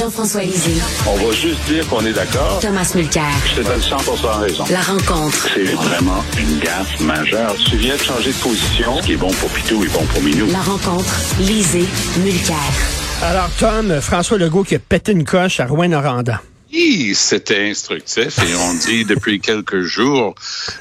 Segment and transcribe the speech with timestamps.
[0.00, 0.80] Jean-François Lisée.
[1.06, 2.58] On va juste dire qu'on est d'accord.
[2.60, 3.22] Thomas Mulcair.
[3.44, 3.96] Je te donne 100
[4.40, 4.64] raison.
[4.70, 5.46] La rencontre.
[5.54, 7.54] C'est vraiment une gaffe majeure.
[7.68, 8.96] Tu viens de changer de position.
[8.96, 10.46] Ce qui est bon pour Pitou est bon pour Minou.
[10.50, 11.14] La rencontre.
[11.40, 11.84] Lisée.
[12.24, 12.56] Mulcair.
[13.22, 16.40] Alors, Tom, François Legault qui a pété une coche à Rouen-Noranda.
[17.14, 20.34] C'était instructif et on dit depuis quelques jours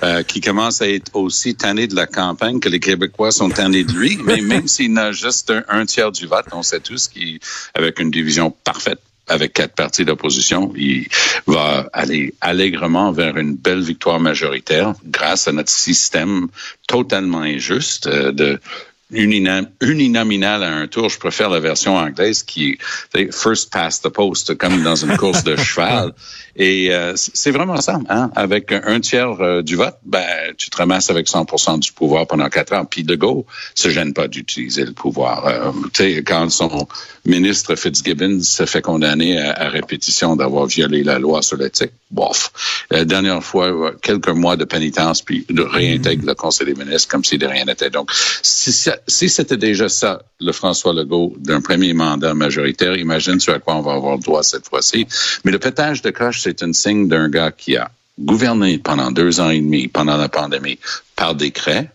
[0.04, 3.84] euh, qu'il commence à être aussi tanné de la campagne que les Québécois sont tannés
[3.84, 4.18] de lui.
[4.24, 8.56] Mais même s'il n'a juste un, tiers du vote, on sait tous qu'avec une division
[8.64, 11.08] parfaite avec quatre partis d'opposition, il
[11.48, 16.48] va aller allègrement vers une belle victoire majoritaire grâce à notre système
[16.88, 18.60] totalement injuste euh, de
[19.12, 21.10] uninominal à un tour.
[21.10, 22.78] Je préfère la version anglaise qui
[23.16, 26.14] est first past the post, comme dans une course de cheval.
[26.56, 28.00] Et euh, c'est vraiment ça.
[28.10, 28.32] Hein?
[28.36, 32.50] Avec un tiers euh, du vote, ben, tu te ramasses avec 100% du pouvoir pendant
[32.50, 32.84] quatre ans.
[32.84, 33.46] Puis Legault
[33.76, 35.48] se gêne pas d'utiliser le pouvoir.
[35.48, 35.72] Euh,
[36.26, 36.88] quand son
[37.26, 42.52] ministre Fitzgibbon se fait condamner à, répétition d'avoir violé la loi sur l'éthique, bof.
[42.92, 47.24] La dernière fois, quelques mois de pénitence, puis de réintègre le Conseil des ministres comme
[47.24, 47.90] si de rien n'était.
[47.90, 53.54] Donc, si, si c'était déjà ça, le François Legault d'un premier mandat majoritaire, imagine sur
[53.54, 55.08] à quoi on va avoir droit cette fois-ci.
[55.44, 59.40] Mais le pétage de coche, c'est un signe d'un gars qui a gouverné pendant deux
[59.40, 60.80] ans et demi, pendant la pandémie,
[61.16, 61.90] par décret,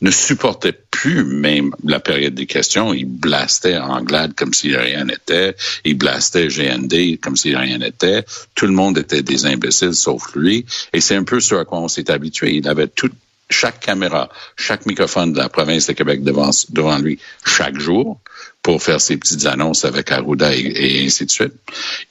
[0.00, 2.94] ne supportait plus même la période des questions.
[2.94, 5.56] Il blastait Anglade comme si rien n'était.
[5.84, 8.24] Il blastait GND comme si rien n'était.
[8.54, 10.64] Tout le monde était des imbéciles sauf lui.
[10.92, 12.54] Et c'est un peu ce à quoi on s'est habitué.
[12.54, 13.10] Il avait tout,
[13.50, 18.20] chaque caméra, chaque microphone de la province de Québec devant, lui chaque jour
[18.62, 21.54] pour faire ses petites annonces avec Arruda et, ainsi de suite.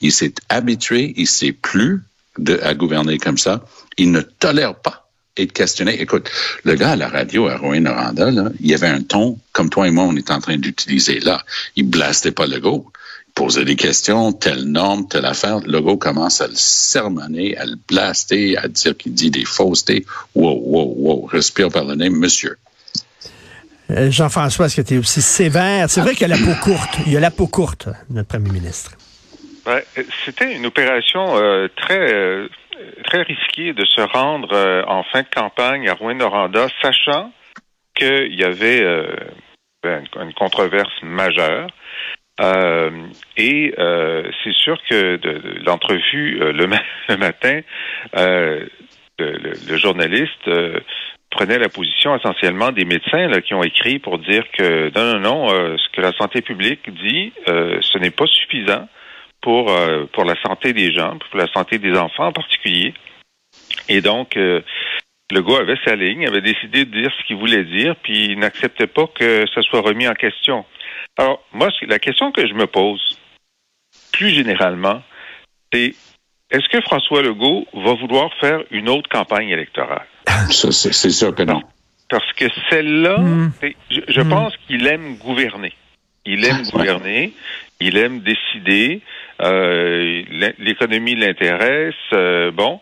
[0.00, 2.02] Il s'est habitué, il sait plus
[2.62, 3.64] à gouverner comme ça.
[3.96, 6.00] Il ne tolère pas être questionné.
[6.00, 6.30] Écoute,
[6.62, 9.90] le gars à la radio à Rouen-Noranda, il y avait un ton comme toi et
[9.90, 11.44] moi, on est en train d'utiliser là.
[11.74, 12.92] Il blastait pas le go
[13.34, 15.58] poser des questions, telle norme, telle affaire.
[15.66, 20.04] Le gars commence à le sermonner, à le blaster, à dire qu'il dit des faussetés.
[20.34, 22.56] Wow, wow, wow, respire par le nez, monsieur.
[23.90, 25.90] Euh, Jean-François, est-ce que tu es aussi sévère?
[25.90, 26.98] C'est vrai qu'il y a la peau courte.
[27.06, 28.92] Il y a la peau courte, notre premier ministre.
[30.24, 32.48] C'était une opération euh, très euh,
[33.04, 37.32] très risquée de se rendre en fin de campagne à Rouen-Noranda, sachant
[37.94, 38.82] qu'il y avait
[39.84, 41.68] une controverse majeure.
[42.40, 43.74] Et
[44.42, 46.66] c'est sûr que de, l'entrevue le,
[47.16, 47.60] matin,
[49.18, 50.48] le, journaliste
[51.34, 55.20] prenait la position essentiellement des médecins là, qui ont écrit pour dire que non, non,
[55.20, 58.88] non, euh, ce que la santé publique dit, euh, ce n'est pas suffisant
[59.42, 62.94] pour, euh, pour la santé des gens, pour la santé des enfants en particulier.
[63.88, 64.62] Et donc, le
[65.30, 68.88] gars avait sa ligne, avait décidé de dire ce qu'il voulait dire, puis il n'acceptait
[68.88, 70.64] pas que ça soit remis en question.
[71.16, 73.18] Alors, moi, la question que je me pose,
[74.12, 75.02] plus généralement,
[75.72, 75.94] c'est
[76.50, 80.06] est-ce que François Legault va vouloir faire une autre campagne électorale?
[80.50, 81.62] C'est sûr que non.
[82.08, 83.52] Parce que celle-là, hmm.
[83.90, 84.28] je, hmm.
[84.28, 85.72] pense qu'il aime gouverner.
[86.26, 87.32] Il aime gouverner,
[87.80, 89.02] il aime décider,
[89.42, 90.22] euh,
[90.58, 92.80] l'économie l'intéresse, euh, bon.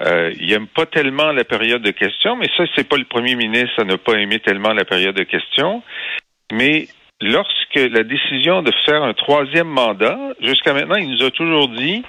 [0.00, 3.34] Euh, il aime pas tellement la période de questions, mais ça, c'est pas le premier
[3.34, 5.82] ministre à ne pas aimer tellement la période de questions.
[6.52, 6.88] Mais
[7.20, 12.02] lorsque la décision de faire un troisième mandat, jusqu'à maintenant, il nous a toujours dit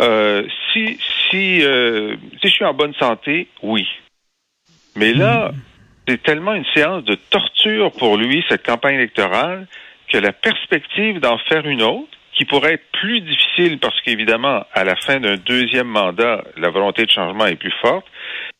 [0.00, 0.98] euh, si
[1.30, 3.86] si euh, si je suis en bonne santé, oui.
[4.94, 5.54] Mais là, hmm.
[6.08, 9.66] c'est tellement une séance de torture pour lui cette campagne électorale
[10.08, 14.84] que la perspective d'en faire une autre, qui pourrait être plus difficile parce qu'évidemment, à
[14.84, 18.06] la fin d'un deuxième mandat, la volonté de changement est plus forte,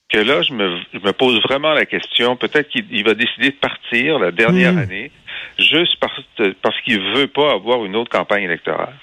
[0.08, 3.56] que là, je me, je me pose vraiment la question, peut-être qu'il va décider de
[3.56, 4.78] partir la dernière hmm.
[4.78, 5.10] année,
[5.58, 8.94] juste parce, parce qu'il veut pas avoir une autre campagne électorale.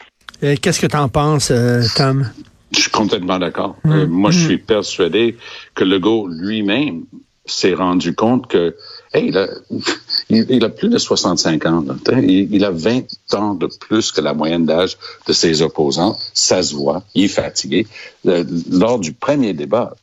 [0.62, 2.30] Qu'est-ce que tu en penses, euh, Tom?
[2.74, 3.78] Je suis complètement d'accord.
[3.86, 4.09] Euh, mm.
[4.09, 4.47] moi, je mm.
[4.47, 5.38] suis persuadé
[5.75, 7.03] que Legault lui-même
[7.45, 8.75] s'est rendu compte que,
[9.13, 9.29] hey,
[10.29, 11.83] il, a, plus de 65 ans.
[12.21, 14.97] il, a 20 ans de plus que la moyenne d'âge
[15.28, 16.17] de ses opposants.
[16.34, 17.03] Ça se voit.
[17.16, 17.87] Il est fatigué.
[18.28, 19.95] Euh, lors du premier débat,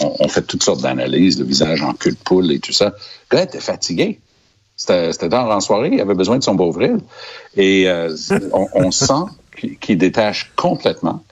[0.00, 2.94] on, fait toutes sortes d'analyses, le visage en cul de poule et tout ça.
[3.30, 4.18] Le était fatigué.
[4.76, 6.98] C'était dans en soirée, il avait besoin de son beau-vril.
[7.54, 7.86] Et
[8.52, 9.24] on, on sent
[9.80, 11.24] qui, détache complètement.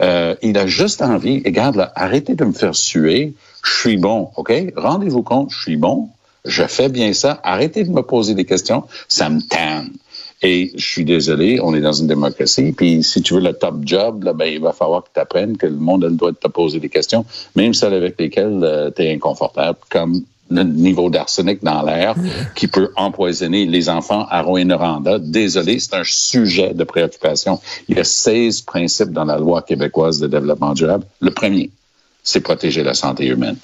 [0.00, 3.34] Euh, il a juste envie, regarde là, arrêtez de me faire suer,
[3.64, 4.52] je suis bon, OK?
[4.76, 6.10] Rendez-vous compte, je suis bon,
[6.44, 9.90] je fais bien ça, arrêtez de me poser des questions, ça me tanne.
[10.42, 13.76] Et je suis désolé, on est dans une démocratie, puis si tu veux le top
[13.84, 16.36] job, ben, il va falloir que tu apprennes que le monde a le droit de
[16.36, 21.62] te poser des questions, même celles avec lesquelles euh, tu es inconfortable, comme niveau d'arsenic
[21.62, 22.14] dans l'air
[22.54, 25.18] qui peut empoisonner les enfants à Rouyn-Noranda.
[25.18, 27.60] Désolé, c'est un sujet de préoccupation.
[27.88, 31.04] Il y a 16 principes dans la loi québécoise de développement durable.
[31.20, 31.70] Le premier,
[32.22, 33.56] c'est protéger la santé humaine.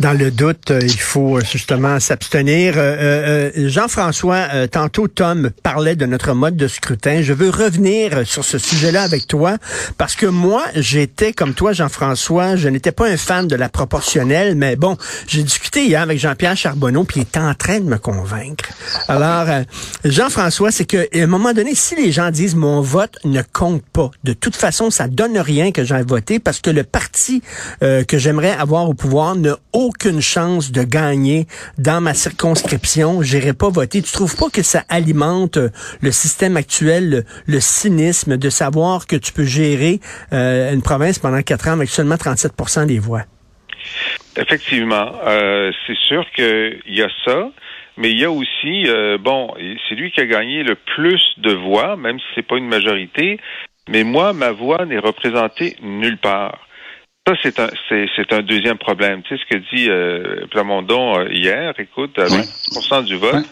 [0.00, 2.74] Dans le doute, euh, il faut euh, justement s'abstenir.
[2.76, 7.22] Euh, Jean-François, tantôt Tom parlait de notre mode de scrutin.
[7.22, 9.56] Je veux revenir sur ce sujet-là avec toi
[9.98, 14.54] parce que moi, j'étais comme toi, Jean-François, je n'étais pas un fan de la proportionnelle,
[14.54, 14.96] mais bon,
[15.26, 18.70] j'ai discuté hier avec Jean-Pierre Charbonneau, puis il est en train de me convaincre.
[19.08, 19.46] Alors,
[20.04, 24.10] Jean-François, c'est qu'à un moment donné, si les gens disent mon vote ne compte pas,
[24.24, 27.42] de toute façon, ça donne rien que j'aille voter parce que le parti
[27.80, 31.46] que j'aimerais avoir au pouvoir ne aucune chance de gagner
[31.78, 34.02] dans ma circonscription, j'irai pas voter.
[34.02, 35.68] Tu trouves pas que ça alimente euh,
[36.00, 40.00] le système actuel, le, cynisme de savoir que tu peux gérer
[40.32, 43.22] euh, une province pendant quatre ans avec seulement 37% des voix?
[44.36, 47.50] Effectivement, euh, c'est sûr qu'il y a ça.
[47.96, 48.86] Mais il y a aussi,
[49.20, 49.52] bon,
[49.86, 53.38] c'est lui qui a gagné le plus de voix, même si c'est pas une majorité.
[53.90, 56.66] Mais moi, ma voix n'est représentée nulle part.
[57.30, 59.22] Ça, c'est un, c'est, un deuxième problème.
[59.22, 63.44] Tu sais ce que dit euh, Plamondon euh, hier, écoute, avec 100% du vote,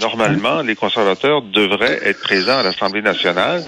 [0.00, 3.62] normalement, les conservateurs devraient être présents à l'Assemblée nationale.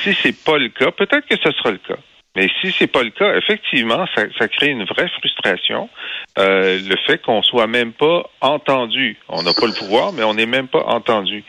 [0.00, 1.98] Si c'est pas le cas, peut-être que ce sera le cas.
[2.36, 5.90] Mais si c'est pas le cas, effectivement, ça, ça crée une vraie frustration.
[6.38, 9.16] Euh, le fait qu'on soit même pas entendu.
[9.28, 11.42] On n'a pas le pouvoir, mais on n'est même pas entendu.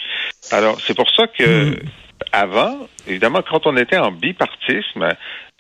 [0.50, 1.76] Alors, c'est pour ça que hmm.
[2.32, 5.10] avant, évidemment, quand on était en bipartisme,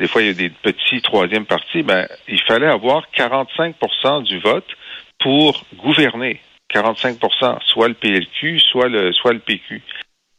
[0.01, 4.39] des fois il y a des petits troisième partis, ben, il fallait avoir 45% du
[4.39, 4.67] vote
[5.19, 6.41] pour gouverner.
[6.69, 7.17] 45
[7.65, 9.83] soit le PLQ, soit le, soit le PQ.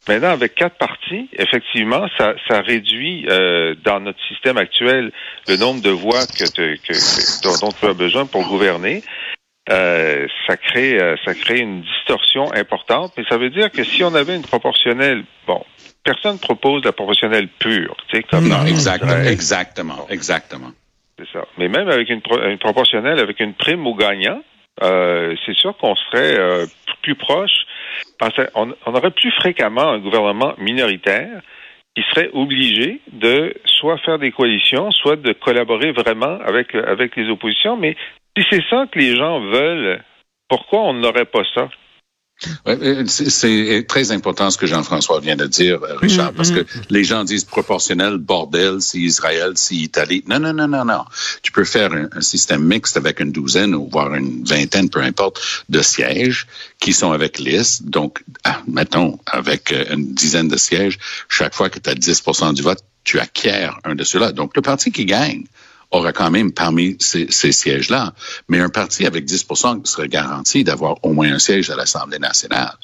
[0.09, 5.13] Maintenant, avec quatre partis, effectivement, ça, ça réduit euh, dans notre système actuel
[5.47, 9.05] le nombre de voix que, que, dont, tu as besoin pour gouverner.
[9.73, 14.05] Euh, ça crée euh, ça crée une distorsion importante, mais ça veut dire que si
[14.05, 15.65] on avait une proportionnelle, bon,
[16.05, 20.73] personne propose la proportionnelle pure, tu sais, comme non, exactement, exactement, exactement.
[21.19, 21.45] C'est ça.
[21.57, 22.21] Mais même avec une,
[22.51, 24.43] une, proportionnelle, avec une prime au gagnant,
[24.83, 26.67] euh, c'est sûr qu'on serait
[27.03, 27.65] plus proche.
[28.55, 31.41] On, on, aurait plus fréquemment un gouvernement minoritaire
[31.95, 37.29] qui serait obligé de soit faire des coalitions, soit de collaborer vraiment avec avec les
[37.29, 37.77] oppositions.
[37.77, 37.97] Mais
[38.37, 40.03] si c'est ça que les gens veulent,
[40.49, 41.69] pourquoi on n'aurait pas ça?
[43.07, 46.87] C'est très important ce que Jean-François vient de dire, euh, Richard, parce que mm-hmm.
[46.91, 50.25] les gens disent proportionnel, bordel, c'est Israël, c'est Italie.
[50.27, 51.05] Non, non, non, non, non.
[51.43, 55.65] Tu peux faire un, système mixte avec une douzaine ou voire une vingtaine, peu importe,
[55.69, 56.47] de sièges
[56.81, 57.85] qui sont avec liste.
[57.85, 62.55] Donc, ah, mettons, avec euh, une dizaine de sièges, chaque fois que tu as 10%
[62.55, 64.33] du vote, tu acquiers un de ceux-là.
[64.33, 65.45] Donc, le parti qui gagne,
[65.93, 68.15] aura quand même parmi ces, sièges-là.
[68.49, 69.47] Mais un parti avec 10
[69.85, 72.75] serait garanti d'avoir au moins un siège à l'Assemblée nationale.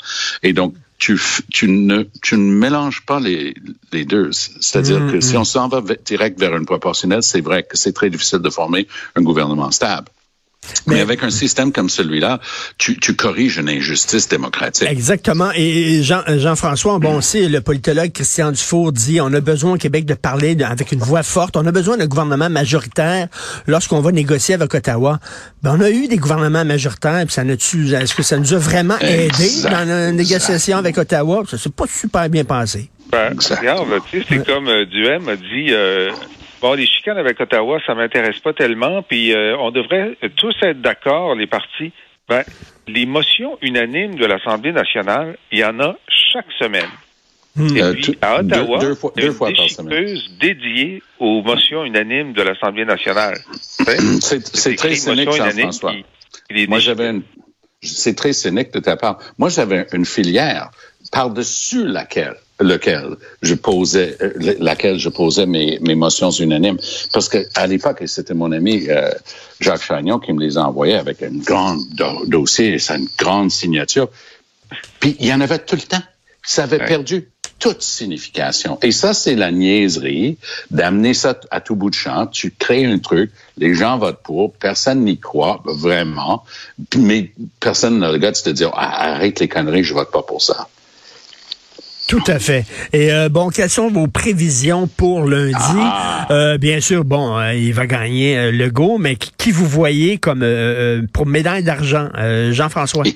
[0.43, 1.20] Et donc, tu,
[1.50, 3.55] tu, ne, tu ne mélanges pas les,
[3.93, 4.31] les deux.
[4.32, 5.38] C'est-à-dire que si mm-hmm.
[5.38, 8.87] on s'en va direct vers une proportionnelle, c'est vrai que c'est très difficile de former
[9.14, 10.08] un gouvernement stable.
[10.86, 12.40] Mais, avec un système comme celui-là,
[12.78, 14.88] tu, tu, corriges une injustice démocratique.
[14.88, 15.50] Exactement.
[15.54, 20.04] Et Jean, Jean-François, bon, aussi, le politologue Christian Dufour dit on a besoin au Québec
[20.04, 21.56] de parler avec une voix forte.
[21.56, 23.28] On a besoin d'un gouvernement majoritaire
[23.66, 25.18] lorsqu'on va négocier avec Ottawa.
[25.62, 28.98] Ben, on a eu des gouvernements majoritaires, puis ça est-ce que ça nous a vraiment
[28.98, 31.42] aidé dans la négociation avec Ottawa?
[31.48, 32.90] Ça s'est pas super bien passé.
[33.10, 36.10] Ben, regarde, tu sais, c'est comme euh, Duhem a dit, euh,
[36.60, 40.80] Bon, les chicanes avec Ottawa, ça m'intéresse pas tellement, puis euh, on devrait tous être
[40.80, 41.92] d'accord, les partis.
[42.28, 42.44] Ben,
[42.86, 45.96] les motions unanimes de l'Assemblée nationale, il y en a
[46.32, 46.90] chaque semaine.
[47.56, 47.76] Hmm.
[47.76, 49.50] Et puis, à Ottawa, deux, fois, deux fois
[50.40, 53.38] dédiée aux motions unanimes de l'Assemblée nationale.
[53.50, 55.94] C'est très cynique, Jean-François.
[56.68, 57.22] Moi, j'avais une...
[57.80, 59.18] C'est très cynique de ta part.
[59.38, 60.70] Moi, j'avais une filière
[61.10, 66.78] par-dessus laquelle lequel je posais, euh, laquelle je posais mes, mes motions unanimes.
[67.12, 69.10] Parce que à l'époque, c'était mon ami euh,
[69.60, 71.76] Jacques Chagnon qui me les envoyait avec un grand
[72.26, 74.08] dossier et une grande signature.
[75.00, 76.02] Puis il y en avait tout le temps.
[76.42, 78.78] Ça avait perdu toute signification.
[78.82, 80.38] Et ça, c'est la niaiserie
[80.70, 82.26] d'amener ça à tout bout de champ.
[82.26, 86.44] Tu crées un truc, les gens votent pour, personne n'y croit vraiment,
[86.96, 90.22] mais personne n'a le gars de te dire ah, arrête les conneries, je vote pas
[90.22, 90.68] pour ça.
[92.08, 92.64] Tout à fait.
[92.94, 95.54] Et euh, bon, quelles sont vos prévisions pour lundi?
[95.78, 96.26] Ah.
[96.30, 100.42] Euh, bien sûr, bon, euh, il va gagner le go, mais qui, vous voyez comme
[101.12, 102.08] pour médaille d'argent?
[102.50, 103.04] Jean-François.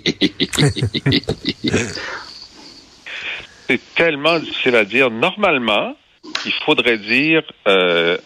[3.69, 5.11] C'est tellement difficile à dire.
[5.11, 5.97] Normalement,
[6.45, 7.43] il faudrait dire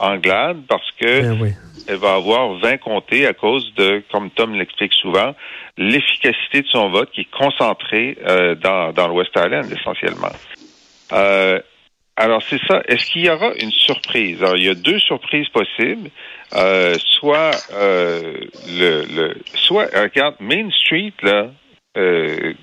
[0.00, 1.54] Anglade parce que ben
[1.88, 5.34] elle va avoir 20 comtés à cause de, comme Tom l'explique souvent,
[5.76, 10.32] l'efficacité de son vote qui est concentrée euh, dans, dans le West Island essentiellement.
[11.12, 11.60] Euh,
[12.16, 12.82] alors c'est ça.
[12.88, 14.42] Est-ce qu'il y aura une surprise?
[14.42, 16.10] Alors il y a deux surprises possibles.
[16.54, 18.34] Euh, soit euh,
[18.68, 21.50] le, le, soit regarde Main Street là,
[21.98, 22.54] euh,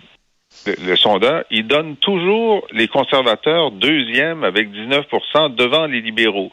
[0.66, 6.52] le, le, sondeur, il donne toujours les conservateurs deuxième avec 19% devant les libéraux.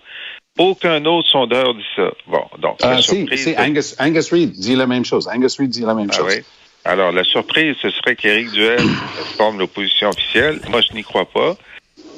[0.59, 2.11] Aucun autre sondeur dit ça.
[2.27, 5.29] Bon, donc ah, la si, surprise, si, Angus, Angus Reid dit la même chose.
[5.29, 6.37] Angus Reid dit la même ah, chose.
[6.37, 6.45] Oui.
[6.85, 8.81] Alors la surprise, ce serait qu'Éric Duel
[9.39, 10.61] forme l'opposition officielle.
[10.69, 11.57] Moi, je n'y crois pas.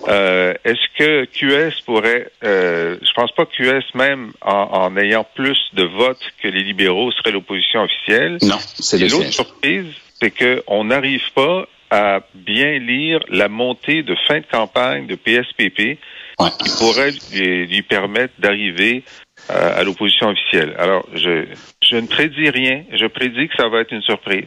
[0.09, 5.25] Euh, Est-ce que QS pourrait, euh, je pense pas que QS même en, en, ayant
[5.35, 8.39] plus de votes que les libéraux serait l'opposition officielle.
[8.43, 9.87] Non, c'est l'autre surprise,
[10.21, 15.99] c'est qu'on n'arrive pas à bien lire la montée de fin de campagne de PSPP
[16.39, 16.49] ouais.
[16.59, 19.05] qui pourrait lui, lui permettre d'arriver
[19.51, 20.75] euh, à l'opposition officielle.
[20.79, 21.45] Alors, je,
[21.83, 22.85] je ne prédis rien.
[22.93, 24.47] Je prédis que ça va être une surprise.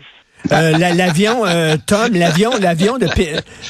[0.51, 3.07] Euh, l'avion, euh, Tom, l'avion, l'avion de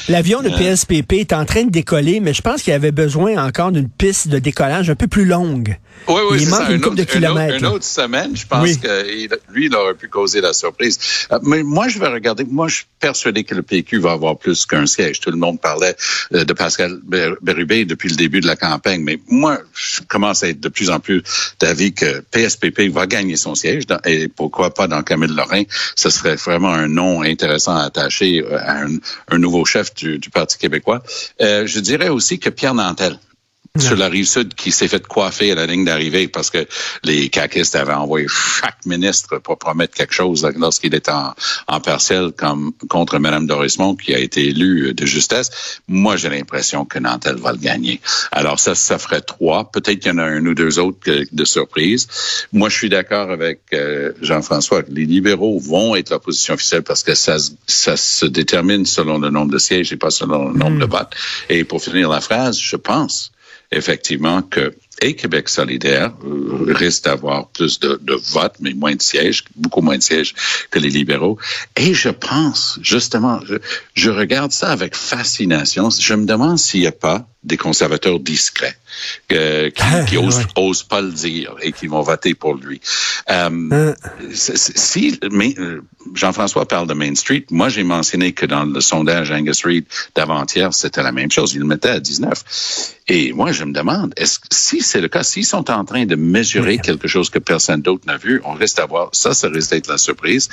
[0.08, 3.72] l'avion de PSPP est en train de décoller, mais je pense qu'il avait besoin encore
[3.72, 5.78] d'une piste de décollage un peu plus longue.
[6.08, 7.56] Oui, oui, il manque ça, une couple de kilomètres.
[7.56, 8.78] Une autre, une autre semaine, je pense oui.
[8.78, 10.98] que lui, il aurait pu causer la surprise.
[11.32, 12.44] Euh, mais moi, je vais regarder.
[12.44, 15.20] Moi, je suis persuadé que le PQ va avoir plus qu'un siège.
[15.20, 15.96] Tout le monde parlait
[16.30, 17.00] de Pascal
[17.40, 20.90] Bérubé depuis le début de la campagne, mais moi, je commence à être de plus
[20.90, 21.22] en plus
[21.60, 25.62] d'avis que PSPP va gagner son siège et pourquoi pas dans Camille Lorrain.
[25.96, 28.84] Ce serait vraiment un nom intéressant à attacher à
[29.28, 31.02] un, nouveau chef du, du Parti québécois.
[31.40, 33.18] Euh, je dirais aussi que Pierre Nantel
[33.78, 36.66] sur la rive sud qui s'est fait coiffer à la ligne d'arrivée parce que
[37.04, 41.34] les caquistes avaient envoyé chaque ministre pour promettre quelque chose lorsqu'il était en,
[41.66, 45.80] en partiel comme contre Mme Dorismont qui a été élue de justesse.
[45.88, 48.00] Moi, j'ai l'impression que Nantel va le gagner.
[48.32, 49.70] Alors ça, ça ferait trois.
[49.70, 50.98] Peut-être qu'il y en a un ou deux autres
[51.30, 52.08] de surprise.
[52.52, 54.82] Moi, je suis d'accord avec euh, Jean-François.
[54.88, 59.52] Les libéraux vont être l'opposition officielle parce que ça, ça se détermine selon le nombre
[59.52, 60.80] de sièges et pas selon le nombre mmh.
[60.80, 61.14] de votes.
[61.48, 63.32] Et pour finir la phrase, je pense
[63.72, 69.02] effectivement que et Québec solidaire euh, risque d'avoir plus de, de, votes, mais moins de
[69.02, 70.34] sièges, beaucoup moins de sièges
[70.70, 71.38] que les libéraux.
[71.76, 73.56] Et je pense, justement, je,
[73.94, 75.90] je regarde ça avec fascination.
[75.90, 78.76] Je me demande s'il n'y a pas des conservateurs discrets
[79.32, 80.44] euh, qui, ah, qui osent, ouais.
[80.56, 82.80] osent, pas le dire et qui vont voter pour lui.
[83.30, 83.94] Euh, ah.
[84.32, 85.54] Si mais,
[86.14, 89.84] Jean-François parle de Main Street, moi j'ai mentionné que dans le sondage Angus Reid
[90.14, 91.54] d'avant-hier, c'était la même chose.
[91.54, 92.94] Il le mettait à 19.
[93.08, 96.16] Et moi, je me demande, est-ce si c'est le cas, s'ils sont en train de
[96.16, 96.80] mesurer oui.
[96.80, 99.98] quelque chose que personne d'autre n'a vu, on risque d'avoir, ça, ça risque d'être la
[99.98, 100.48] surprise.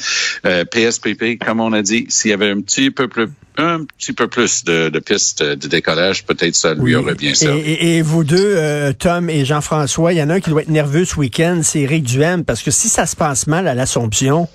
[0.45, 4.13] Euh, PSPP, comme on a dit, s'il y avait un petit peu plus un petit
[4.13, 6.95] peu plus de, de pistes de décollage, peut-être ça oui.
[6.95, 7.59] aurait bien servi.
[7.59, 10.49] Et, et, et vous deux, euh, Tom et Jean-François, il y en a un qui
[10.49, 13.67] doit être nerveux ce week-end, c'est Éric Duhem, parce que si ça se passe mal
[13.67, 14.47] à l'Assomption,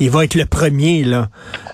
[0.00, 1.28] il va être le premier là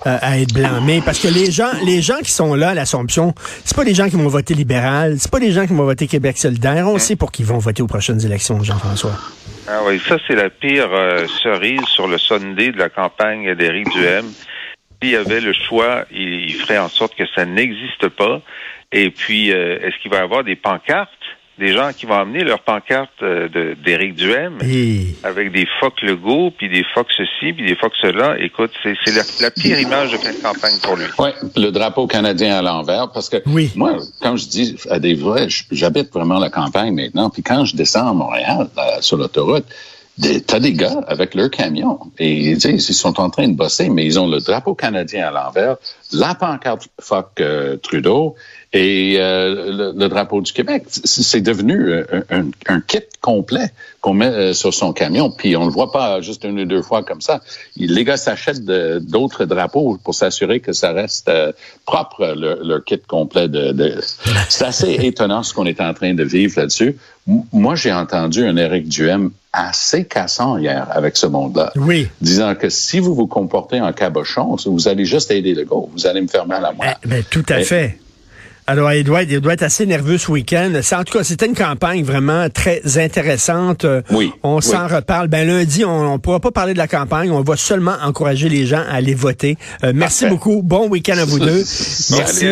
[0.06, 3.34] euh, à être blâmé, parce que les gens, les gens qui sont là à l'Assomption,
[3.64, 6.06] c'est pas des gens qui vont voter libéral, c'est pas des gens qui vont voter
[6.06, 6.88] Québec solidaire.
[6.88, 9.18] On sait pour qui ils vont voter aux prochaines élections, Jean-François.
[9.66, 13.88] Ah oui, ça c'est la pire euh, cerise sur le Sunday de la campagne d'Éric
[13.90, 14.26] Duhem
[15.02, 18.40] s'il y avait le choix, il, ferait en sorte que ça n'existe pas.
[18.92, 21.10] Et puis, euh, est-ce qu'il va y avoir des pancartes?
[21.58, 24.58] Des gens qui vont amener leurs pancartes euh, d'Éric Duhem
[25.22, 28.36] avec des phoques Legault, puis des phoques ceci, puis des phoques cela.
[28.40, 31.04] Écoute, c'est la, la, pire image de de campagne pour lui.
[31.18, 33.70] Oui, le drapeau canadien à l'envers, parce que oui.
[33.76, 37.76] moi, quand je dis à des vrais, j'habite vraiment la campagne maintenant, puis quand je
[37.76, 39.66] descends à Montréal, là, sur l'autoroute,
[40.46, 44.20] T'as des gars avec leur camion et ils sont en train de bosser, mais ils
[44.20, 45.76] ont le drapeau canadien à l'envers,
[46.12, 48.36] la pancarte fuck euh, Trudeau
[48.72, 50.84] et euh, le, le, drapeau du Québec.
[50.88, 55.66] C'est devenu un, un, un, kit complet qu'on met euh, sur son camion, puis on
[55.66, 57.42] le voit pas juste une ou deux fois comme ça.
[57.76, 61.52] Les gars s'achètent d'autres drapeaux pour s'assurer que ça reste euh,
[61.84, 63.48] propre, leur, leur, kit complet.
[63.48, 64.00] De, de...
[64.48, 66.96] C'est assez étonnant ce qu'on est en train de vivre là-dessus.
[67.52, 71.72] Moi, j'ai entendu un Éric Duhem assez cassant hier avec ce monde-là.
[71.76, 72.08] Oui.
[72.20, 76.06] Disant que si vous vous comportez en cabochon, vous allez juste aider le gars, vous
[76.06, 76.86] allez me faire mal à moi.
[77.04, 77.98] Eh, ben, tout à Et, fait.
[78.72, 80.72] Alors, il doit, être, il doit être assez nerveux ce week-end.
[80.92, 83.84] En tout cas, c'était une campagne vraiment très intéressante.
[84.10, 84.32] Oui.
[84.42, 84.62] On oui.
[84.62, 85.28] s'en reparle.
[85.28, 87.30] Ben lundi, on ne pourra pas parler de la campagne.
[87.30, 89.58] On va seulement encourager les gens à aller voter.
[89.84, 90.62] Euh, merci beaucoup.
[90.62, 91.62] Bon week-end à vous deux.
[92.12, 92.46] merci.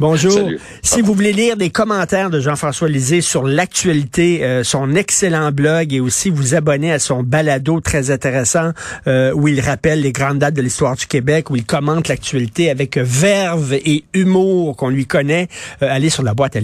[0.00, 0.32] Bonjour.
[0.32, 0.58] Salut.
[0.82, 5.92] Si vous voulez lire des commentaires de Jean-François Lisée sur l'actualité, euh, son excellent blog
[5.92, 8.70] et aussi vous abonner à son balado très intéressant
[9.06, 12.70] euh, où il rappelle les grandes dates de l'histoire du Québec, où il commente l'actualité
[12.70, 15.48] avec verve et humour qu'on lui connaît,
[15.82, 16.56] euh, allez sur la boîte